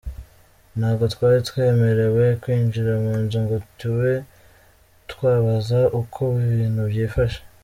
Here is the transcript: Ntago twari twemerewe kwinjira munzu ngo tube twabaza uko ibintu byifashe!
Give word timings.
Ntago 0.77 1.03
twari 1.13 1.39
twemerewe 1.49 2.25
kwinjira 2.41 2.91
munzu 3.03 3.37
ngo 3.43 3.57
tube 3.79 4.13
twabaza 5.11 5.79
uko 6.01 6.21
ibintu 6.47 6.81
byifashe! 6.91 7.39